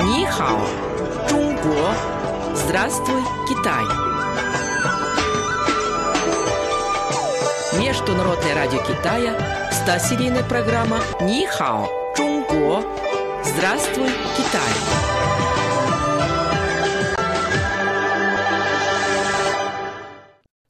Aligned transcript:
Нихао, 0.00 0.60
Чунго. 1.28 1.94
Здравствуй, 2.54 3.22
Китай. 3.48 3.84
Международное 7.80 8.54
радио 8.54 8.78
Китая, 8.80 9.36
100-серийная 9.70 10.48
программа 10.48 10.98
Нихао, 11.20 11.88
Чунго. 12.16 12.82
Здравствуй, 13.44 14.08
Китай. 14.36 14.72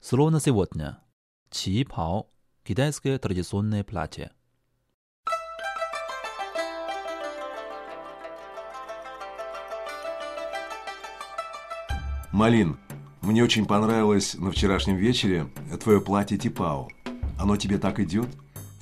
Слово 0.01 0.31
на 0.31 0.41
сегодня. 0.41 0.99
Чипао. 1.51 2.27
Китайское 2.65 3.19
традиционное 3.19 3.83
платье. 3.85 4.33
Малин, 12.33 12.79
мне 13.23 13.43
очень 13.43 13.67
понравилось 13.67 14.37
на 14.39 14.53
вчерашнем 14.53 14.95
вечере 14.95 15.49
твое 15.83 16.01
платье 16.01 16.39
Типао. 16.39 16.89
Оно 17.37 17.57
тебе 17.57 17.77
так 17.77 17.99
идет? 17.99 18.29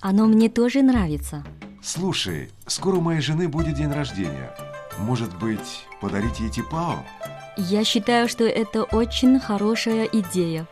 Оно 0.01 0.27
мне 0.27 0.51
тоже 0.51 0.83
нравится. 0.83 1.43
Слушай, 1.83 2.51
скоро 2.67 2.97
у 2.97 3.01
моей 3.01 3.23
жены 3.23 3.49
будет 3.49 3.77
день 3.77 3.91
рождения. 3.91 4.55
Может 4.99 5.35
быть, 5.39 5.87
подарить 6.03 6.41
ей 6.41 6.51
Типао? 6.51 6.99
Я 7.57 7.85
считаю, 7.85 8.29
что 8.29 8.45
это 8.45 8.83
очень 8.83 9.41
хорошая 9.41 10.05
идея. 10.05 10.67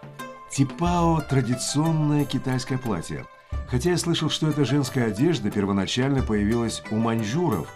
Типао– 0.50 1.22
традиционное 1.30 2.26
китайское 2.26 2.76
платье. 2.76 3.24
Хотя 3.68 3.90
я 3.90 3.96
слышал, 3.98 4.28
что 4.28 4.48
эта 4.48 4.66
женская 4.66 5.06
одежда 5.06 5.50
первоначально 5.50 6.22
появилась 6.22 6.82
у 6.90 6.96
маньчжуров. 6.96 7.68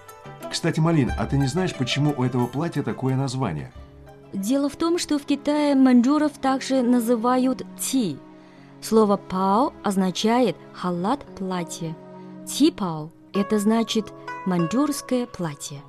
Кстати, 0.50 0.78
Малин, 0.78 1.10
а 1.18 1.24
ты 1.24 1.38
не 1.38 1.46
знаешь, 1.46 1.74
почему 1.74 2.12
у 2.16 2.22
этого 2.22 2.46
платья 2.46 2.82
такое 2.82 3.16
название? 3.16 3.72
Дело 4.32 4.68
в 4.68 4.76
том, 4.76 4.98
что 4.98 5.18
в 5.18 5.24
Китае 5.24 5.74
маньчжуров 5.74 6.32
также 6.38 6.82
называют 6.82 7.64
ти. 7.80 8.16
Слово 8.80 9.16
пао 9.16 9.72
означает 9.82 10.56
халат 10.72 11.24
платье. 11.36 11.96
Ти 12.46 12.70
пао– 12.70 13.10
это 13.34 13.58
значит 13.58 14.12
маньчжурское 14.46 15.26
платье. 15.26 15.82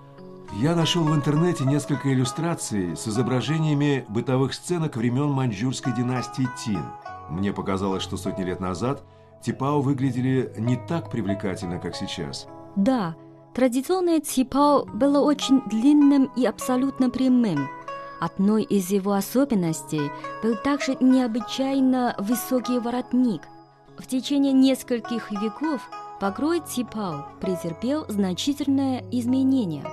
Я 0.53 0.75
нашел 0.75 1.03
в 1.03 1.16
интернете 1.16 1.64
несколько 1.64 2.11
иллюстраций 2.11 2.98
с 2.98 3.08
изображениями 3.08 4.06
бытовых 4.09 4.53
сценок 4.53 4.98
времен 4.98 5.30
маньчжурской 5.30 5.94
династии 5.94 6.48
Тин. 6.58 6.83
Мне 7.30 7.53
показалось, 7.53 8.03
что 8.03 8.17
сотни 8.17 8.44
лет 8.44 8.59
назад 8.59 9.03
Типао 9.42 9.81
выглядели 9.81 10.53
не 10.58 10.76
так 10.76 11.09
привлекательно, 11.09 11.80
как 11.80 11.95
сейчас. 11.95 12.48
Да, 12.76 13.16
традиционное 13.53 14.20
ципао 14.20 14.86
было 14.86 15.20
очень 15.22 15.61
длинным 15.67 16.30
и 16.36 16.45
абсолютно 16.45 17.09
прямым. 17.09 17.70
Одной 18.22 18.61
из 18.61 18.91
его 18.91 19.14
особенностей 19.14 20.11
был 20.44 20.55
также 20.55 20.95
необычайно 21.00 22.16
высокий 22.19 22.77
воротник. 22.77 23.41
В 23.97 24.05
течение 24.05 24.53
нескольких 24.53 25.31
веков 25.31 25.81
покрой 26.19 26.61
ципао 26.61 27.25
претерпел 27.42 28.05
значительное 28.09 29.03
изменение. 29.11 29.83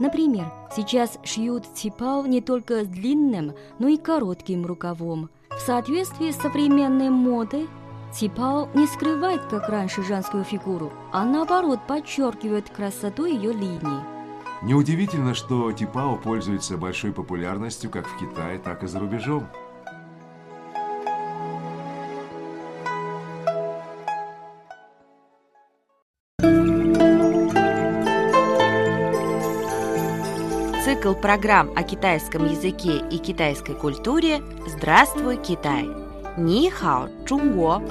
Например, 0.00 0.50
сейчас 0.74 1.18
шьют 1.24 1.66
ципао 1.74 2.24
не 2.24 2.40
только 2.40 2.84
с 2.84 2.88
длинным, 2.88 3.52
но 3.78 3.88
и 3.88 3.98
коротким 3.98 4.64
рукавом. 4.64 5.28
В 5.50 5.60
соответствии 5.60 6.30
с 6.30 6.40
современной 6.40 7.10
модой 7.10 7.68
Ципао 8.14 8.68
не 8.74 8.86
скрывает, 8.86 9.42
как 9.50 9.68
раньше, 9.68 10.04
женскую 10.04 10.44
фигуру, 10.44 10.92
а 11.12 11.24
наоборот 11.24 11.80
подчеркивает 11.88 12.70
красоту 12.70 13.24
ее 13.24 13.52
линий. 13.52 14.13
Неудивительно, 14.64 15.34
что 15.34 15.70
Типао 15.72 16.16
пользуется 16.16 16.78
большой 16.78 17.12
популярностью 17.12 17.90
как 17.90 18.06
в 18.06 18.18
Китае, 18.18 18.58
так 18.58 18.82
и 18.82 18.86
за 18.86 18.98
рубежом. 18.98 19.46
Цикл 30.82 31.12
программ 31.12 31.70
о 31.76 31.82
китайском 31.82 32.46
языке 32.46 33.02
и 33.10 33.18
китайской 33.18 33.74
культуре 33.74 34.42
«Здравствуй, 34.66 35.36
Китай!» 35.36 35.90
Ни 36.38 36.70
хао, 36.70 37.10
Чунго! 37.26 37.82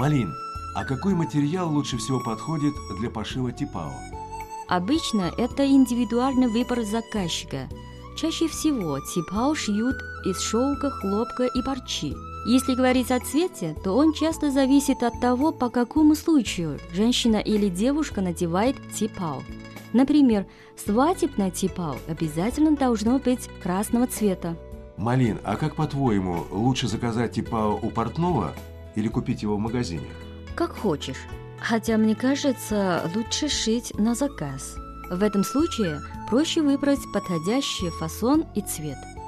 Малин, 0.00 0.34
а 0.74 0.86
какой 0.86 1.12
материал 1.12 1.70
лучше 1.70 1.98
всего 1.98 2.20
подходит 2.20 2.72
для 2.98 3.10
пошива 3.10 3.52
Типао? 3.52 3.92
Обычно 4.66 5.30
это 5.36 5.66
индивидуальный 5.66 6.46
выбор 6.46 6.84
заказчика. 6.84 7.68
Чаще 8.16 8.48
всего 8.48 8.98
ципао 9.00 9.54
шьют 9.54 9.96
из 10.24 10.40
шелка, 10.40 10.88
хлопка 10.88 11.44
и 11.44 11.62
парчи. 11.62 12.14
Если 12.46 12.74
говорить 12.74 13.10
о 13.10 13.20
цвете, 13.20 13.76
то 13.84 13.94
он 13.94 14.14
часто 14.14 14.50
зависит 14.50 15.02
от 15.02 15.20
того, 15.20 15.52
по 15.52 15.68
какому 15.68 16.14
случаю 16.14 16.78
женщина 16.94 17.36
или 17.36 17.68
девушка 17.68 18.22
надевает 18.22 18.76
ципао. 18.94 19.42
Например, 19.92 20.46
свадебное 20.82 21.50
ципао 21.50 21.96
обязательно 22.08 22.74
должно 22.74 23.18
быть 23.18 23.50
красного 23.62 24.06
цвета. 24.06 24.56
Малин, 24.96 25.40
а 25.44 25.56
как 25.56 25.76
по-твоему, 25.76 26.46
лучше 26.50 26.88
заказать 26.88 27.32
Типао 27.32 27.78
у 27.82 27.90
портного 27.90 28.54
или 28.94 29.08
купить 29.08 29.42
его 29.42 29.56
в 29.56 29.60
магазине? 29.60 30.06
Как 30.54 30.76
хочешь. 30.76 31.18
Хотя, 31.60 31.98
мне 31.98 32.14
кажется, 32.14 33.10
лучше 33.14 33.48
шить 33.48 33.92
на 33.98 34.14
заказ. 34.14 34.76
В 35.10 35.22
этом 35.22 35.44
случае 35.44 36.00
проще 36.28 36.62
выбрать 36.62 37.00
подходящий 37.12 37.90
фасон 37.90 38.46
и 38.54 38.62
цвет– 38.62 38.98